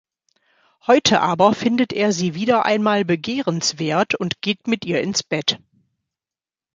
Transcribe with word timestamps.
Heute 0.87 1.19
aber 1.21 1.53
findet 1.53 1.93
er 1.93 2.11
sie 2.11 2.33
wieder 2.33 2.65
einmal 2.65 3.05
begehrenswert 3.05 4.15
und 4.15 4.41
geht 4.41 4.65
mit 4.65 4.83
ihr 4.83 4.99
ins 4.99 5.21
Bett. 5.21 5.59